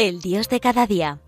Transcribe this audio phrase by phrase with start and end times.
[0.00, 1.18] El Dios de cada día.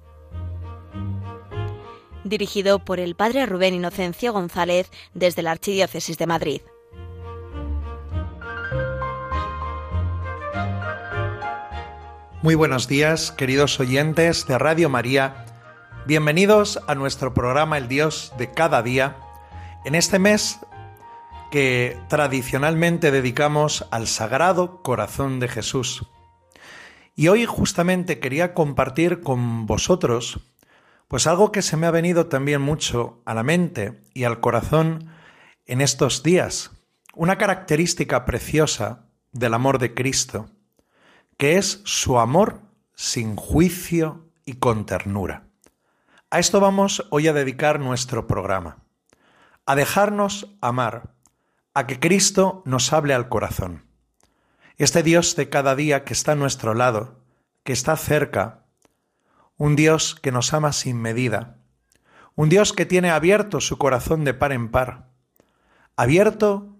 [2.24, 6.62] Dirigido por el Padre Rubén Inocencio González desde la Archidiócesis de Madrid.
[12.40, 15.44] Muy buenos días, queridos oyentes de Radio María.
[16.06, 19.18] Bienvenidos a nuestro programa El Dios de cada día.
[19.84, 20.60] En este mes
[21.50, 26.06] que tradicionalmente dedicamos al Sagrado Corazón de Jesús.
[27.14, 30.40] Y hoy justamente quería compartir con vosotros
[31.12, 35.10] pues algo que se me ha venido también mucho a la mente y al corazón
[35.66, 36.70] en estos días,
[37.14, 40.48] una característica preciosa del amor de Cristo,
[41.36, 42.62] que es su amor
[42.94, 45.48] sin juicio y con ternura.
[46.30, 48.78] A esto vamos hoy a dedicar nuestro programa,
[49.66, 51.14] a dejarnos amar,
[51.74, 53.84] a que Cristo nos hable al corazón.
[54.82, 57.20] Este Dios de cada día que está a nuestro lado,
[57.62, 58.64] que está cerca,
[59.56, 61.58] un Dios que nos ama sin medida,
[62.34, 65.06] un Dios que tiene abierto su corazón de par en par,
[65.94, 66.76] abierto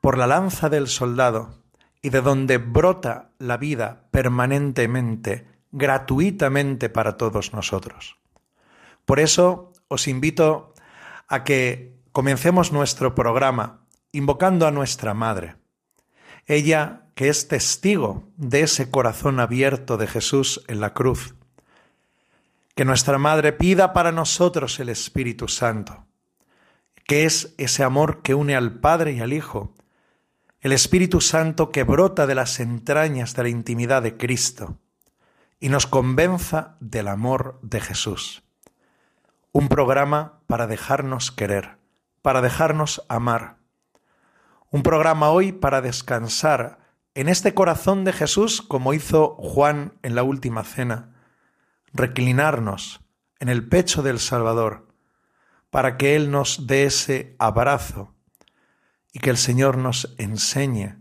[0.00, 1.62] por la lanza del soldado
[2.02, 8.18] y de donde brota la vida permanentemente, gratuitamente para todos nosotros.
[9.04, 10.74] Por eso os invito
[11.28, 15.54] a que comencemos nuestro programa invocando a nuestra Madre.
[16.48, 21.34] Ella que es testigo de ese corazón abierto de Jesús en la cruz.
[22.76, 26.06] Que nuestra Madre pida para nosotros el Espíritu Santo,
[27.08, 29.74] que es ese amor que une al Padre y al Hijo,
[30.60, 34.78] el Espíritu Santo que brota de las entrañas de la intimidad de Cristo
[35.58, 38.44] y nos convenza del amor de Jesús.
[39.50, 41.78] Un programa para dejarnos querer,
[42.22, 43.56] para dejarnos amar,
[44.70, 46.77] un programa hoy para descansar
[47.18, 51.16] en este corazón de Jesús como hizo Juan en la última cena,
[51.92, 53.00] reclinarnos
[53.40, 54.86] en el pecho del Salvador
[55.68, 58.14] para que Él nos dé ese abrazo
[59.12, 60.94] y que el Señor nos enseñe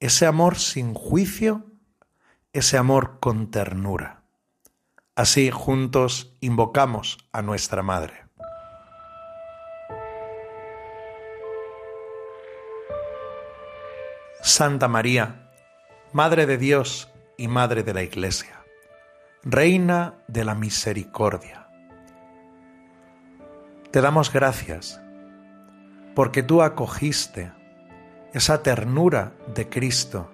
[0.00, 1.70] ese amor sin juicio,
[2.52, 4.24] ese amor con ternura.
[5.14, 8.24] Así juntos invocamos a nuestra Madre.
[14.42, 15.49] Santa María,
[16.12, 18.64] Madre de Dios y Madre de la Iglesia,
[19.42, 21.68] Reina de la Misericordia.
[23.90, 25.00] Te damos gracias
[26.14, 27.52] porque tú acogiste
[28.32, 30.30] esa ternura de Cristo,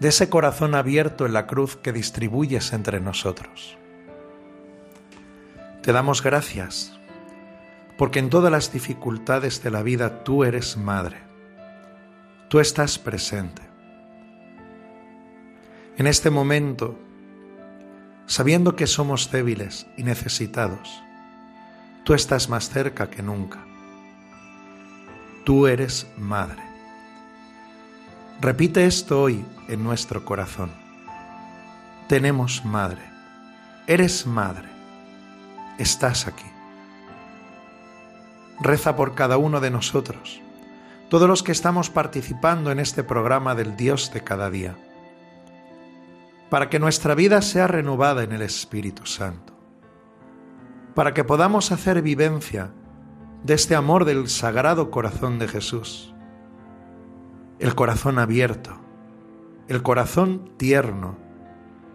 [0.00, 3.76] de ese corazón abierto en la cruz que distribuyes entre nosotros.
[5.82, 6.98] Te damos gracias
[7.96, 11.28] porque en todas las dificultades de la vida tú eres madre
[12.48, 13.67] tú estás presente.
[15.98, 16.96] En este momento,
[18.26, 21.02] sabiendo que somos débiles y necesitados,
[22.04, 23.66] tú estás más cerca que nunca.
[25.44, 26.62] Tú eres madre.
[28.40, 30.70] Repite esto hoy en nuestro corazón.
[32.08, 33.02] Tenemos madre.
[33.88, 34.68] Eres madre.
[35.78, 36.46] Estás aquí.
[38.60, 40.40] Reza por cada uno de nosotros
[41.08, 44.76] todos los que estamos participando en este programa del Dios de cada día,
[46.50, 49.52] para que nuestra vida sea renovada en el Espíritu Santo,
[50.94, 52.72] para que podamos hacer vivencia
[53.42, 56.14] de este amor del sagrado corazón de Jesús,
[57.58, 58.78] el corazón abierto,
[59.68, 61.18] el corazón tierno,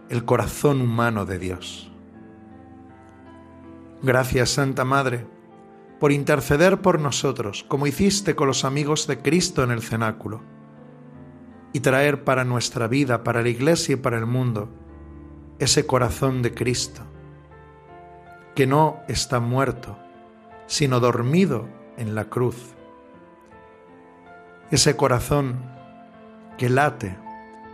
[0.08, 1.90] el corazón humano de Dios.
[4.02, 5.26] Gracias, Santa Madre,
[5.98, 10.42] por interceder por nosotros, como hiciste con los amigos de Cristo en el cenáculo,
[11.74, 14.70] y traer para nuestra vida, para la Iglesia y para el mundo,
[15.58, 17.02] ese corazón de Cristo,
[18.54, 19.98] que no está muerto,
[20.66, 21.68] sino dormido
[21.98, 22.56] en la cruz.
[24.70, 25.60] Ese corazón
[26.56, 27.18] que late,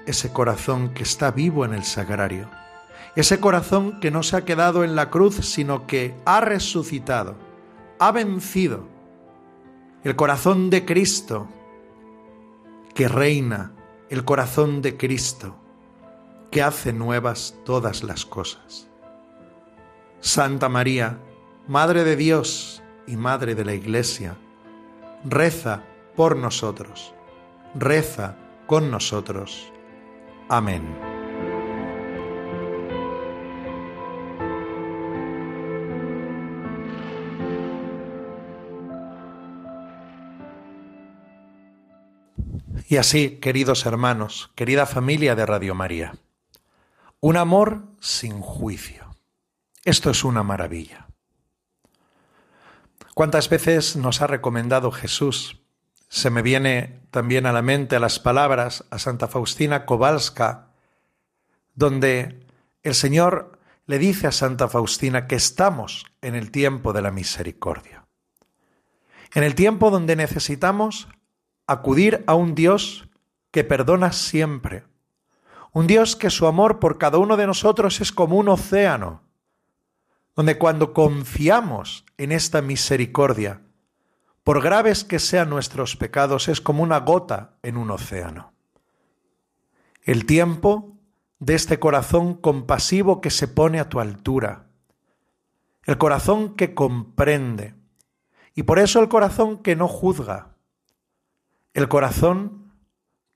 [0.07, 2.51] ese corazón que está vivo en el sagrario,
[3.15, 7.37] ese corazón que no se ha quedado en la cruz, sino que ha resucitado
[8.01, 8.89] ha vencido.
[10.03, 11.47] El corazón de Cristo
[12.95, 13.73] que reina,
[14.11, 15.57] el corazón de Cristo
[16.51, 18.89] que hace nuevas todas las cosas.
[20.21, 21.19] Santa María,
[21.69, 24.37] Madre de Dios y Madre de la Iglesia,
[25.25, 25.85] reza
[26.17, 27.15] por nosotros,
[27.75, 28.37] reza
[28.67, 29.73] con nosotros.
[30.49, 31.10] Amén.
[42.91, 46.17] Y así, queridos hermanos, querida familia de Radio María,
[47.21, 49.15] Un amor sin juicio.
[49.85, 51.07] Esto es una maravilla.
[53.15, 55.61] ¿Cuántas veces nos ha recomendado Jesús?
[56.09, 60.73] Se me viene también a la mente las palabras a Santa Faustina Kowalska,
[61.77, 62.45] donde
[62.83, 68.09] el Señor le dice a Santa Faustina que estamos en el tiempo de la misericordia.
[69.33, 71.07] En el tiempo donde necesitamos
[71.73, 73.09] acudir a un Dios
[73.53, 74.85] que perdona siempre,
[75.73, 79.23] un Dios que su amor por cada uno de nosotros es como un océano,
[80.35, 83.63] donde cuando confiamos en esta misericordia,
[84.43, 88.53] por graves que sean nuestros pecados, es como una gota en un océano.
[90.03, 90.97] El tiempo
[91.39, 94.67] de este corazón compasivo que se pone a tu altura,
[95.85, 97.75] el corazón que comprende,
[98.57, 100.50] y por eso el corazón que no juzga,
[101.75, 102.73] el corazón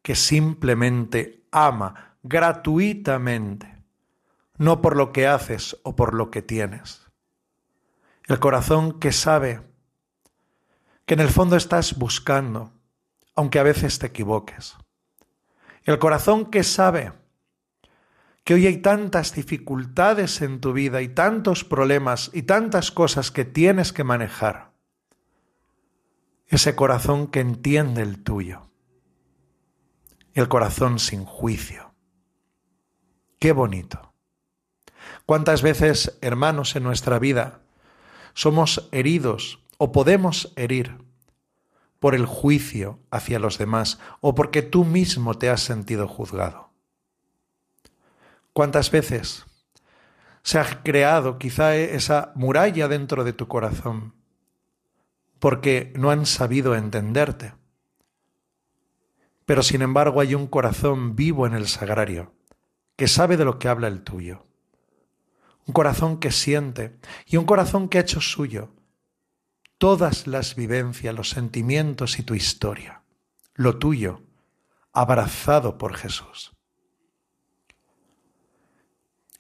[0.03, 3.83] que simplemente ama gratuitamente,
[4.59, 7.03] no por lo que haces o por lo que tienes.
[8.25, 9.63] El corazón que sabe
[11.07, 12.73] que en el fondo estás buscando,
[13.35, 14.77] aunque a veces te equivoques.
[15.85, 17.13] El corazón que sabe
[18.43, 23.45] que hoy hay tantas dificultades en tu vida y tantos problemas y tantas cosas que
[23.45, 24.74] tienes que manejar
[26.55, 28.71] ese corazón que entiende el tuyo,
[30.35, 31.95] el corazón sin juicio.
[33.41, 34.15] Qué bonito.
[35.27, 37.61] ¿Cuántas veces, hermanos, en nuestra vida
[38.35, 41.05] somos heridos o podemos herir
[41.99, 46.71] por el juicio hacia los demás o porque tú mismo te has sentido juzgado?
[48.53, 49.45] ¿Cuántas veces
[50.43, 54.15] se ha creado quizá esa muralla dentro de tu corazón
[55.45, 57.53] porque no han sabido entenderte.
[59.45, 62.33] Pero sin embargo hay un corazón vivo en el sagrario,
[62.97, 64.47] que sabe de lo que habla el tuyo.
[65.67, 68.71] Un corazón que siente y un corazón que ha hecho suyo
[69.77, 73.03] todas las vivencias, los sentimientos y tu historia,
[73.53, 74.23] lo tuyo,
[74.95, 76.57] abrazado por Jesús.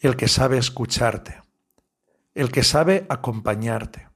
[0.00, 1.40] El que sabe escucharte,
[2.34, 4.12] el que sabe acompañarte,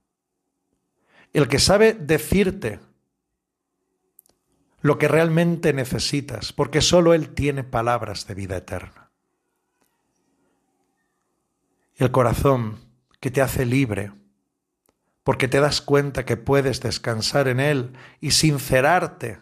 [1.39, 2.81] el que sabe decirte
[4.81, 9.13] lo que realmente necesitas, porque solo Él tiene palabras de vida eterna.
[11.95, 12.81] El corazón
[13.21, 14.13] que te hace libre,
[15.23, 19.39] porque te das cuenta que puedes descansar en Él y sincerarte,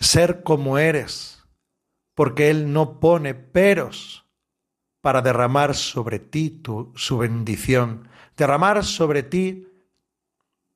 [0.00, 1.44] ser como eres,
[2.14, 4.26] porque Él no pone peros
[5.02, 6.62] para derramar sobre ti
[6.94, 8.08] su bendición,
[8.38, 9.68] derramar sobre ti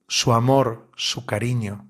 [0.09, 1.87] su amor, su cariño.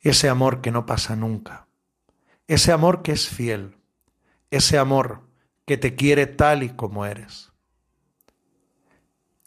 [0.00, 1.66] Ese amor que no pasa nunca.
[2.46, 3.76] Ese amor que es fiel.
[4.50, 5.22] Ese amor
[5.66, 7.52] que te quiere tal y como eres.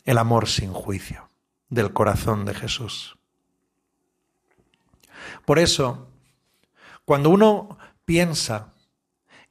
[0.04, 1.30] El amor sin juicio
[1.69, 3.18] del corazón de Jesús.
[5.46, 6.07] Por eso,
[7.06, 8.74] cuando uno piensa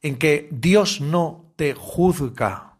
[0.01, 2.72] en que Dios no te juzga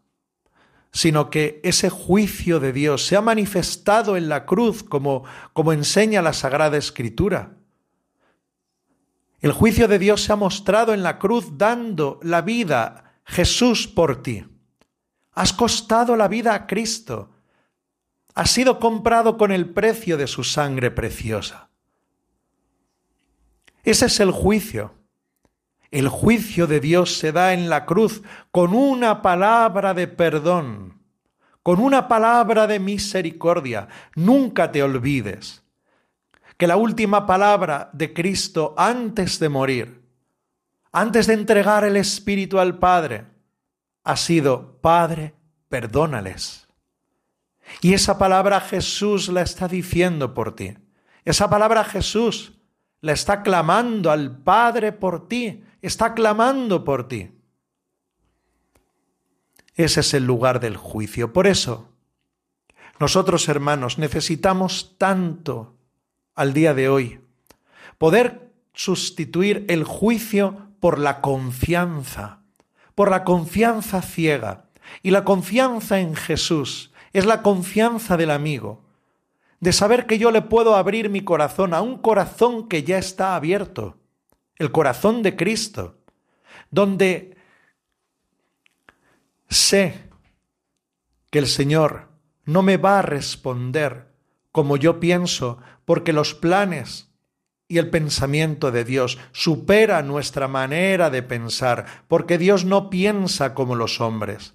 [0.93, 6.21] sino que ese juicio de Dios se ha manifestado en la cruz como, como enseña
[6.21, 7.57] la Sagrada Escritura.
[9.41, 14.21] El juicio de Dios se ha mostrado en la cruz dando la vida Jesús por
[14.21, 14.45] ti.
[15.33, 17.31] Has costado la vida a Cristo.
[18.35, 21.69] Has sido comprado con el precio de su sangre preciosa.
[23.83, 24.93] Ese es el juicio.
[25.93, 30.97] El juicio de Dios se da en la cruz con una palabra de perdón,
[31.61, 33.87] con una palabra de misericordia.
[34.15, 35.61] Nunca te olvides
[36.57, 40.01] que la última palabra de Cristo antes de morir,
[40.91, 43.25] antes de entregar el Espíritu al Padre,
[44.03, 45.35] ha sido, Padre,
[45.69, 46.67] perdónales.
[47.81, 50.75] Y esa palabra Jesús la está diciendo por ti.
[51.23, 52.53] Esa palabra Jesús
[52.99, 57.29] la está clamando al Padre por ti está clamando por ti.
[59.75, 61.33] Ese es el lugar del juicio.
[61.33, 61.89] Por eso,
[62.99, 65.75] nosotros hermanos necesitamos tanto
[66.35, 67.19] al día de hoy
[67.97, 72.39] poder sustituir el juicio por la confianza,
[72.95, 74.65] por la confianza ciega.
[75.01, 78.83] Y la confianza en Jesús es la confianza del amigo,
[79.59, 83.35] de saber que yo le puedo abrir mi corazón a un corazón que ya está
[83.35, 83.97] abierto
[84.57, 85.97] el corazón de Cristo,
[86.71, 87.37] donde
[89.49, 90.09] sé
[91.29, 92.09] que el Señor
[92.45, 94.13] no me va a responder
[94.51, 97.09] como yo pienso, porque los planes
[97.67, 103.75] y el pensamiento de Dios supera nuestra manera de pensar, porque Dios no piensa como
[103.75, 104.53] los hombres.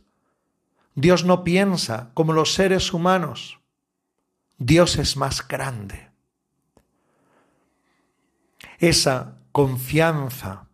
[0.94, 3.58] Dios no piensa como los seres humanos.
[4.58, 6.10] Dios es más grande.
[8.78, 10.68] Esa confianza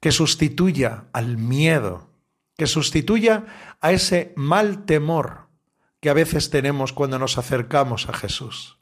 [0.00, 2.10] que sustituya al miedo,
[2.56, 3.46] que sustituya
[3.80, 5.46] a ese mal temor
[6.00, 8.80] que a veces tenemos cuando nos acercamos a Jesús.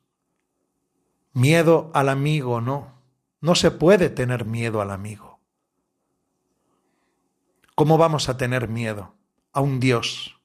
[1.34, 3.02] Miedo al amigo, no.
[3.42, 5.40] No se puede tener miedo al amigo.
[7.74, 9.14] ¿Cómo vamos a tener miedo
[9.52, 10.40] a un Dios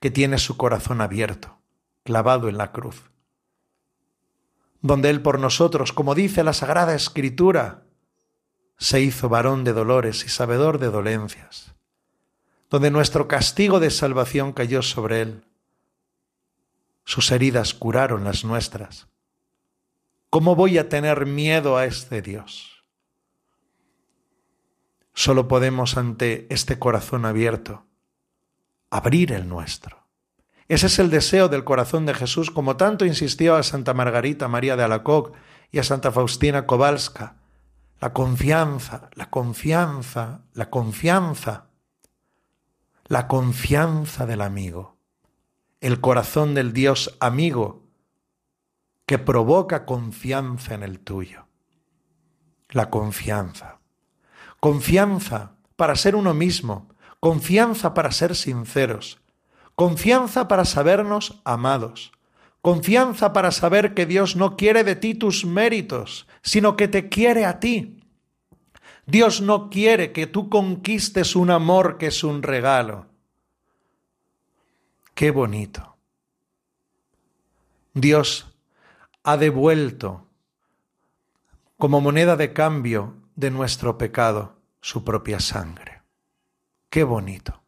[0.00, 1.58] que tiene su corazón abierto,
[2.04, 3.10] clavado en la cruz?
[4.80, 7.84] Donde Él por nosotros, como dice la Sagrada Escritura,
[8.78, 11.74] se hizo varón de dolores y sabedor de dolencias,
[12.70, 15.44] donde nuestro castigo de salvación cayó sobre Él.
[17.04, 19.08] Sus heridas curaron las nuestras.
[20.30, 22.84] ¿Cómo voy a tener miedo a este Dios?
[25.12, 27.86] Solo podemos ante este corazón abierto
[28.90, 30.06] abrir el nuestro.
[30.68, 34.76] Ese es el deseo del corazón de Jesús, como tanto insistió a Santa Margarita María
[34.76, 35.34] de Alacoc
[35.72, 37.36] y a Santa Faustina Kowalska.
[38.00, 41.66] La confianza, la confianza, la confianza,
[43.06, 44.96] la confianza del amigo,
[45.80, 47.88] el corazón del Dios amigo
[49.06, 51.46] que provoca confianza en el tuyo.
[52.68, 53.80] La confianza.
[54.60, 56.88] Confianza para ser uno mismo,
[57.18, 59.20] confianza para ser sinceros,
[59.74, 62.12] confianza para sabernos amados,
[62.62, 67.44] confianza para saber que Dios no quiere de ti tus méritos, sino que te quiere
[67.44, 68.00] a ti.
[69.06, 73.06] Dios no quiere que tú conquistes un amor que es un regalo.
[75.14, 75.96] Qué bonito.
[77.94, 78.46] Dios
[79.24, 80.26] ha devuelto
[81.76, 86.02] como moneda de cambio de nuestro pecado su propia sangre.
[86.90, 87.62] Qué bonito.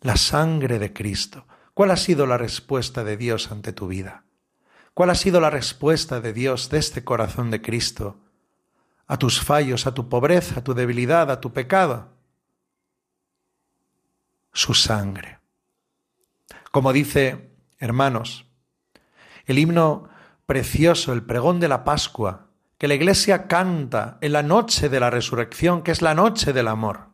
[0.00, 1.46] La sangre de Cristo.
[1.74, 4.24] ¿Cuál ha sido la respuesta de Dios ante tu vida?
[4.94, 8.16] ¿Cuál ha sido la respuesta de Dios de este corazón de Cristo
[9.08, 12.10] a tus fallos, a tu pobreza, a tu debilidad, a tu pecado?
[14.52, 15.40] Su sangre.
[16.70, 17.50] Como dice,
[17.80, 18.46] hermanos,
[19.46, 20.08] el himno
[20.46, 22.46] precioso, el pregón de la Pascua,
[22.78, 26.68] que la Iglesia canta en la noche de la resurrección, que es la noche del
[26.68, 27.13] amor.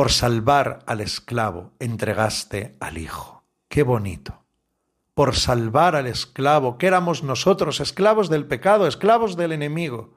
[0.00, 3.44] Por salvar al esclavo entregaste al Hijo.
[3.68, 4.46] Qué bonito.
[5.12, 10.14] Por salvar al esclavo, que éramos nosotros, esclavos del pecado, esclavos del enemigo.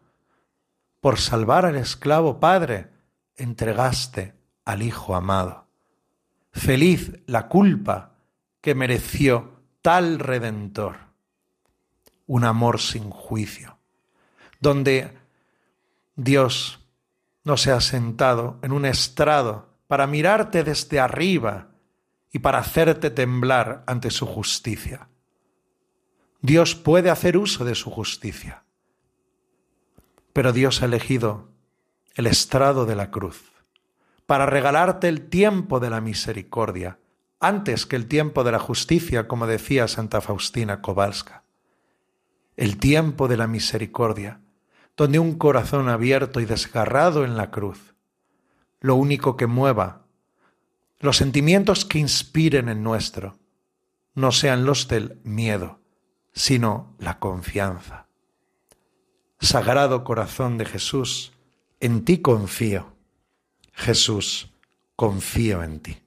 [1.02, 2.92] Por salvar al esclavo, Padre,
[3.36, 5.68] entregaste al Hijo amado.
[6.54, 8.14] Feliz la culpa
[8.62, 10.96] que mereció tal redentor,
[12.26, 13.80] un amor sin juicio,
[14.62, 15.18] donde
[16.16, 16.80] Dios
[17.44, 21.68] no se ha sentado en un estrado para mirarte desde arriba
[22.32, 25.08] y para hacerte temblar ante su justicia.
[26.42, 28.64] Dios puede hacer uso de su justicia,
[30.34, 31.52] pero Dios ha elegido
[32.16, 33.52] el estrado de la cruz
[34.26, 36.98] para regalarte el tiempo de la misericordia
[37.40, 41.44] antes que el tiempo de la justicia, como decía Santa Faustina Kowalska.
[42.58, 44.42] El tiempo de la misericordia,
[44.98, 47.93] donde un corazón abierto y desgarrado en la cruz,
[48.84, 50.04] lo único que mueva,
[51.00, 53.40] los sentimientos que inspiren en nuestro,
[54.14, 55.80] no sean los del miedo,
[56.34, 58.08] sino la confianza.
[59.40, 61.32] Sagrado corazón de Jesús,
[61.80, 62.94] en ti confío.
[63.72, 64.52] Jesús,
[64.98, 66.03] confío en ti.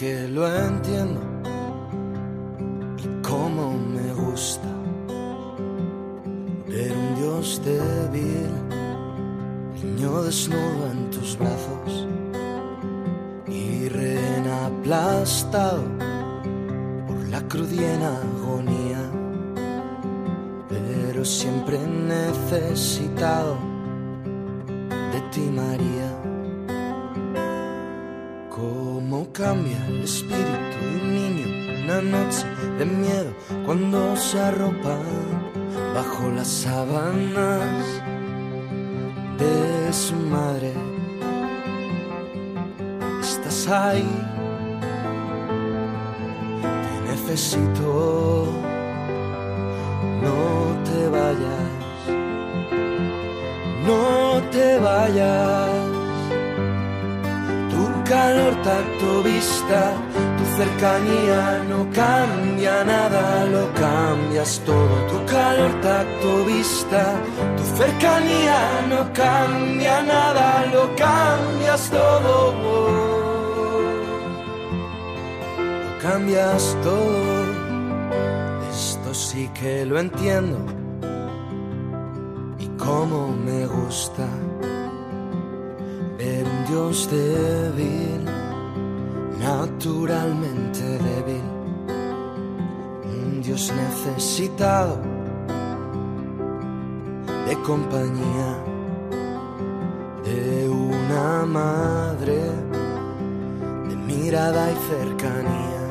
[0.00, 1.20] Que lo entiendo
[2.96, 4.68] y cómo me gusta
[6.66, 8.48] ver un Dios débil,
[9.74, 12.08] niño desnudo en tus brazos
[13.46, 15.82] y rehén aplastado
[17.06, 19.02] por la cruz agonía,
[20.70, 23.58] pero siempre necesitado
[25.12, 26.19] de ti, María
[29.32, 31.46] cambia el espíritu de un niño
[31.84, 32.44] una noche
[32.78, 33.32] de miedo
[33.64, 34.98] cuando se arropa
[35.94, 37.84] bajo las sábanas
[39.38, 40.72] de su madre.
[43.20, 44.08] Estás ahí,
[46.62, 48.46] te necesito,
[50.22, 50.40] no
[50.88, 51.70] te vayas,
[54.50, 55.79] te vayas.
[58.20, 59.82] Calor, tacto, vista,
[60.36, 64.94] tu cercanía no cambia nada, lo cambias todo.
[65.10, 67.02] Tu calor, tacto, vista,
[67.56, 68.58] tu cercanía
[68.90, 72.36] no cambia nada, lo cambias todo.
[75.84, 77.44] Lo cambias todo.
[78.70, 80.58] Esto sí que lo entiendo
[82.76, 84.26] cómo me gusta
[86.70, 88.24] Dios débil,
[89.40, 91.42] naturalmente débil,
[93.02, 95.00] un Dios necesitado
[97.48, 98.50] de compañía
[100.22, 102.40] de una madre,
[103.88, 105.82] de mirada y cercanía.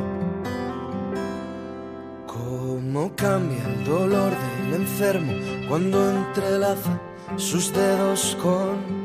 [2.26, 5.34] Cómo cambia el dolor del enfermo
[5.68, 6.98] cuando entrelaza
[7.36, 8.99] sus dedos con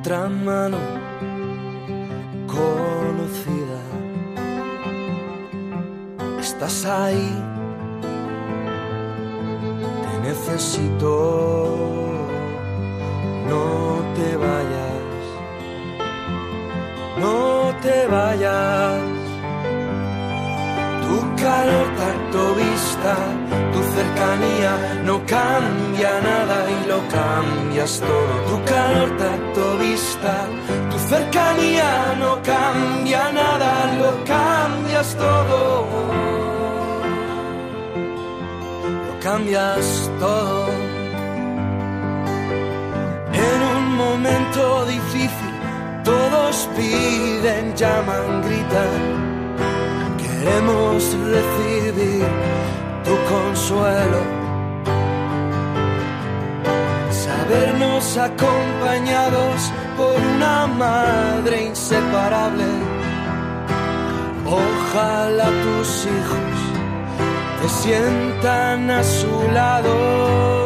[0.00, 0.78] otra mano
[2.46, 3.80] conocida.
[6.40, 7.28] Estás ahí,
[10.02, 11.12] te necesito,
[13.46, 15.22] no te vayas,
[17.18, 19.02] no te vayas.
[21.02, 23.39] Tu calor, tacto, vista
[24.20, 28.34] cercanía no cambia nada y lo cambias todo.
[28.50, 30.46] Tu calor, tacto, vista,
[30.90, 35.86] tu cercanía no cambia nada, lo cambias todo.
[39.06, 40.68] Lo cambias todo.
[43.32, 45.54] En un momento difícil,
[46.04, 49.30] todos piden, llaman, gritan.
[50.18, 51.02] Queremos
[51.36, 52.39] recibir tu
[57.10, 62.64] Sabernos acompañados por una madre inseparable.
[64.44, 66.56] Ojalá tus hijos
[67.62, 70.59] te sientan a su lado.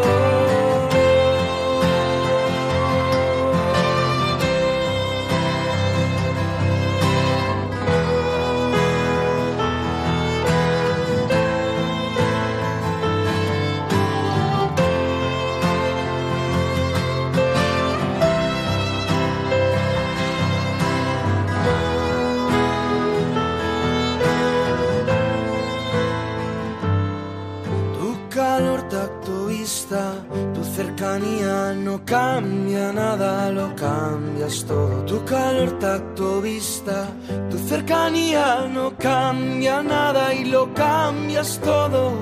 [31.76, 35.04] No cambia nada, lo cambias todo.
[35.06, 37.08] Tu calor, tacto, vista,
[37.50, 42.12] tu cercanía no cambia nada y lo cambias todo.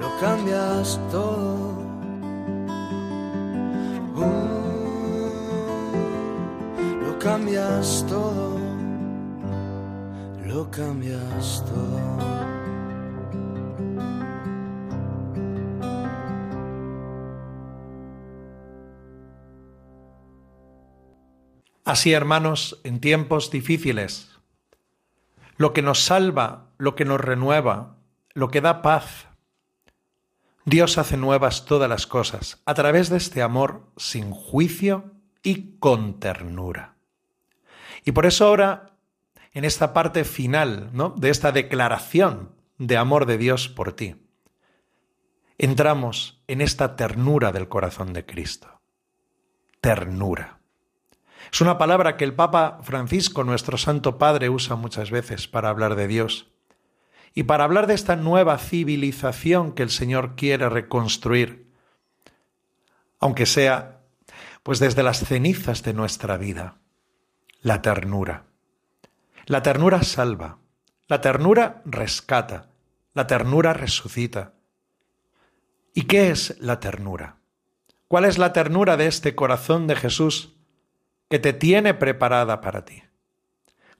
[0.00, 1.78] lo cambias todo.
[4.16, 4.57] Uh,
[7.28, 8.48] cambias todo
[10.70, 12.18] cambias todo.
[21.84, 24.30] Así, hermanos, en tiempos difíciles,
[25.56, 27.96] lo que nos salva, lo que nos renueva,
[28.34, 29.26] lo que da paz,
[30.66, 35.12] Dios hace nuevas todas las cosas a través de este amor sin juicio
[35.42, 36.97] y con ternura.
[38.08, 38.96] Y por eso ahora
[39.52, 41.10] en esta parte final ¿no?
[41.10, 44.16] de esta declaración de amor de Dios por ti.
[45.58, 48.80] Entramos en esta ternura del corazón de Cristo.
[49.82, 50.58] Ternura.
[51.52, 55.94] Es una palabra que el Papa Francisco, nuestro Santo Padre, usa muchas veces para hablar
[55.94, 56.46] de Dios
[57.34, 61.70] y para hablar de esta nueva civilización que el Señor quiere reconstruir,
[63.20, 64.00] aunque sea
[64.62, 66.78] pues desde las cenizas de nuestra vida,
[67.60, 68.46] la ternura.
[69.46, 70.58] La ternura salva,
[71.08, 72.70] la ternura rescata,
[73.14, 74.54] la ternura resucita.
[75.94, 77.38] ¿Y qué es la ternura?
[78.06, 80.54] ¿Cuál es la ternura de este corazón de Jesús
[81.28, 83.02] que te tiene preparada para ti?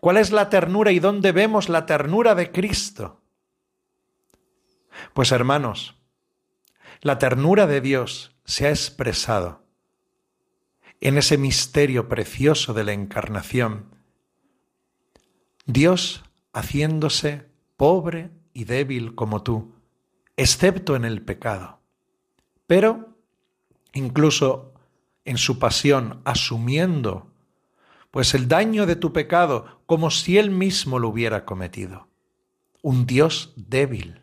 [0.00, 3.22] ¿Cuál es la ternura y dónde vemos la ternura de Cristo?
[5.14, 5.96] Pues hermanos,
[7.00, 9.67] la ternura de Dios se ha expresado
[11.00, 13.98] en ese misterio precioso de la encarnación
[15.68, 17.44] Dios haciéndose
[17.76, 19.74] pobre y débil como tú,
[20.34, 21.80] excepto en el pecado.
[22.66, 23.18] Pero,
[23.92, 24.72] incluso
[25.26, 27.30] en su pasión, asumiendo
[28.10, 32.08] pues el daño de tu pecado como si él mismo lo hubiera cometido.
[32.80, 34.22] Un Dios débil,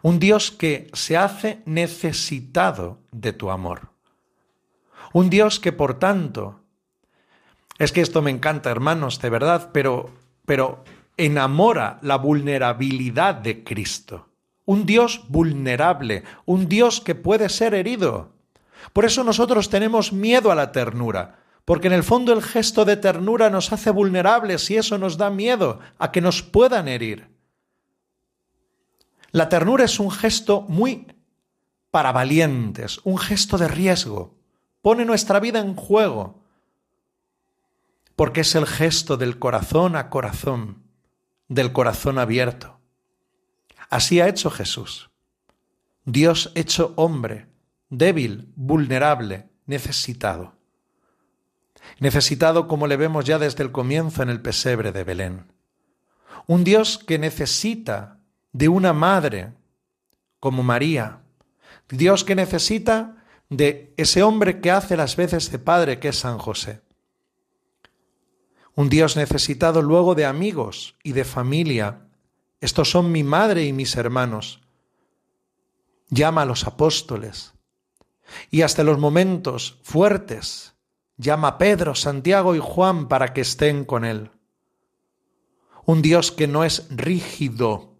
[0.00, 3.90] un Dios que se hace necesitado de tu amor.
[5.16, 6.60] Un Dios que por tanto,
[7.78, 10.10] es que esto me encanta, hermanos, de verdad, pero,
[10.44, 10.84] pero
[11.16, 14.28] enamora la vulnerabilidad de Cristo.
[14.66, 18.34] Un Dios vulnerable, un Dios que puede ser herido.
[18.92, 22.98] Por eso nosotros tenemos miedo a la ternura, porque en el fondo el gesto de
[22.98, 27.30] ternura nos hace vulnerables y eso nos da miedo a que nos puedan herir.
[29.32, 31.06] La ternura es un gesto muy
[31.90, 34.35] para valientes, un gesto de riesgo.
[34.86, 36.44] Pone nuestra vida en juego,
[38.14, 40.84] porque es el gesto del corazón a corazón,
[41.48, 42.78] del corazón abierto.
[43.90, 45.10] Así ha hecho Jesús.
[46.04, 47.48] Dios hecho hombre,
[47.90, 50.54] débil, vulnerable, necesitado.
[51.98, 55.52] Necesitado como le vemos ya desde el comienzo en el pesebre de Belén.
[56.46, 58.20] Un Dios que necesita
[58.52, 59.52] de una madre
[60.38, 61.22] como María.
[61.88, 63.16] Dios que necesita
[63.48, 66.82] de ese hombre que hace las veces de padre que es San José.
[68.74, 72.08] Un Dios necesitado luego de amigos y de familia.
[72.60, 74.60] Estos son mi madre y mis hermanos.
[76.08, 77.54] Llama a los apóstoles.
[78.50, 80.74] Y hasta los momentos fuertes
[81.16, 84.30] llama a Pedro, Santiago y Juan para que estén con él.
[85.84, 87.94] Un Dios que no es rígido,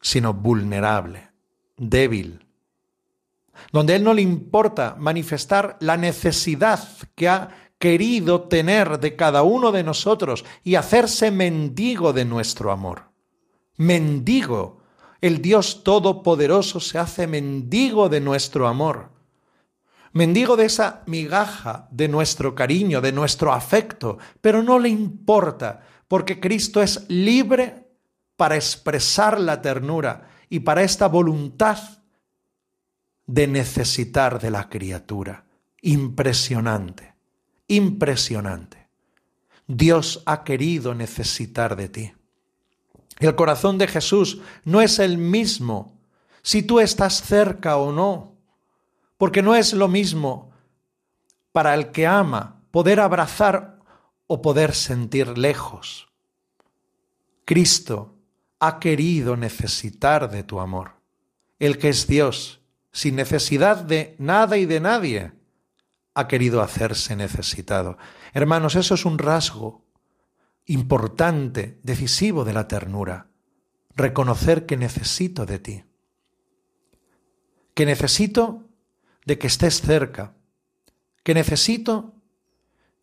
[0.00, 1.30] sino vulnerable,
[1.76, 2.47] débil,
[3.72, 6.80] donde Él no le importa manifestar la necesidad
[7.14, 13.10] que ha querido tener de cada uno de nosotros y hacerse mendigo de nuestro amor.
[13.76, 14.78] Mendigo.
[15.20, 19.10] El Dios Todopoderoso se hace mendigo de nuestro amor.
[20.12, 26.40] Mendigo de esa migaja de nuestro cariño, de nuestro afecto, pero no le importa, porque
[26.40, 27.88] Cristo es libre
[28.36, 31.78] para expresar la ternura y para esta voluntad
[33.28, 35.44] de necesitar de la criatura.
[35.82, 37.14] Impresionante,
[37.68, 38.88] impresionante.
[39.68, 42.12] Dios ha querido necesitar de ti.
[43.20, 46.00] El corazón de Jesús no es el mismo
[46.42, 48.34] si tú estás cerca o no,
[49.18, 50.50] porque no es lo mismo
[51.52, 53.78] para el que ama poder abrazar
[54.26, 56.08] o poder sentir lejos.
[57.44, 58.16] Cristo
[58.58, 60.92] ha querido necesitar de tu amor.
[61.58, 62.60] El que es Dios,
[62.92, 65.32] sin necesidad de nada y de nadie,
[66.14, 67.98] ha querido hacerse necesitado.
[68.32, 69.84] Hermanos, eso es un rasgo
[70.66, 73.28] importante, decisivo de la ternura.
[73.94, 75.84] Reconocer que necesito de ti.
[77.74, 78.68] Que necesito
[79.24, 80.34] de que estés cerca.
[81.22, 82.14] Que necesito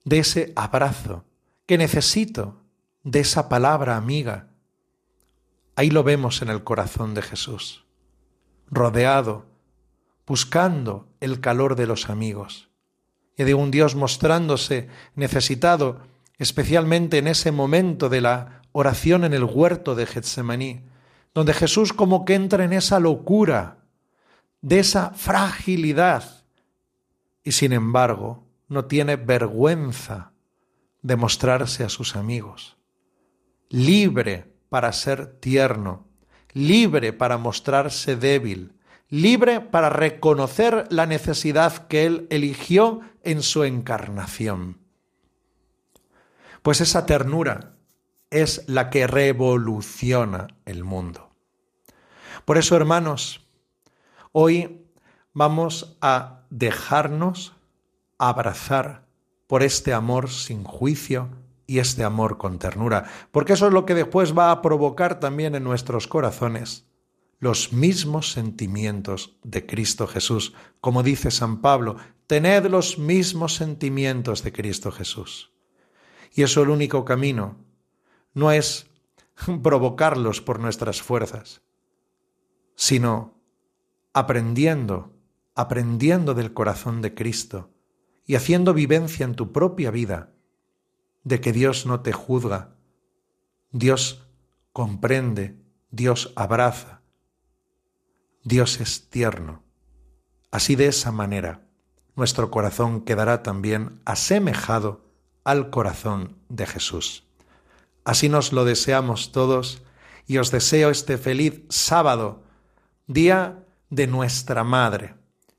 [0.03, 1.25] de ese abrazo.
[1.65, 2.63] Que necesito
[3.03, 4.49] de esa palabra amiga
[5.75, 7.85] Ahí lo vemos en el corazón de Jesús,
[8.71, 9.45] rodeado,
[10.27, 12.69] buscando el calor de los amigos.
[13.37, 16.01] Y de un Dios mostrándose necesitado,
[16.37, 20.83] especialmente en ese momento de la oración en el huerto de Getsemaní,
[21.33, 23.77] donde Jesús como que entra en esa locura,
[24.61, 26.43] de esa fragilidad,
[27.43, 30.31] y sin embargo no tiene vergüenza
[31.01, 32.77] de mostrarse a sus amigos,
[33.69, 36.07] libre para ser tierno,
[36.53, 38.73] libre para mostrarse débil,
[39.09, 44.79] libre para reconocer la necesidad que Él eligió en su encarnación.
[46.61, 47.75] Pues esa ternura
[48.31, 51.29] es la que revoluciona el mundo.
[52.43, 53.47] Por eso, hermanos,
[54.31, 54.85] hoy
[55.33, 57.55] vamos a dejarnos
[58.17, 59.05] abrazar
[59.47, 61.29] por este amor sin juicio
[61.67, 65.55] y este amor con ternura, porque eso es lo que después va a provocar también
[65.55, 66.84] en nuestros corazones
[67.39, 70.53] los mismos sentimientos de Cristo Jesús.
[70.81, 75.51] Como dice San Pablo, tened los mismos sentimientos de Cristo Jesús.
[76.33, 77.57] Y eso el único camino
[78.33, 78.89] no es
[79.63, 81.61] provocarlos por nuestras fuerzas,
[82.75, 83.39] sino
[84.13, 85.13] aprendiendo,
[85.55, 87.71] aprendiendo del corazón de Cristo
[88.25, 90.33] y haciendo vivencia en tu propia vida
[91.23, 92.75] de que Dios no te juzga,
[93.71, 94.27] Dios
[94.71, 97.01] comprende, Dios abraza,
[98.45, 99.63] Dios es tierno.
[100.51, 101.65] Así de esa manera
[102.15, 105.03] nuestro corazón quedará también asemejado
[105.43, 107.23] al corazón de Jesús.
[108.03, 109.81] Así nos lo deseamos todos
[110.27, 112.43] y os deseo este feliz sábado,
[113.07, 115.15] día de nuestra Madre,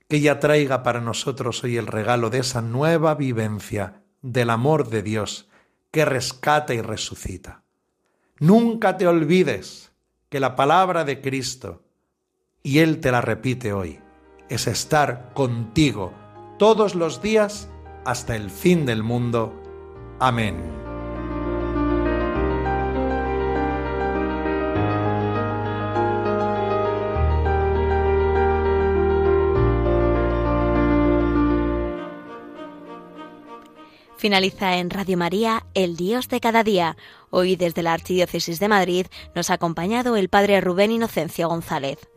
[0.09, 5.03] que ella traiga para nosotros hoy el regalo de esa nueva vivencia del amor de
[5.03, 5.49] Dios
[5.90, 7.64] que rescata y resucita.
[8.38, 9.90] Nunca te olvides
[10.29, 11.83] que la palabra de Cristo,
[12.67, 14.01] y Él te la repite hoy,
[14.49, 16.13] es estar contigo
[16.59, 17.71] todos los días
[18.05, 19.55] hasta el fin del mundo.
[20.19, 20.57] Amén.
[34.17, 36.97] Finaliza en Radio María, El Dios de cada día.
[37.31, 42.09] Hoy desde la Archidiócesis de Madrid nos ha acompañado el Padre Rubén Inocencio González.